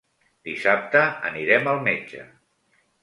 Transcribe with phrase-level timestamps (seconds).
[0.47, 2.25] Dissabte anirem al metge.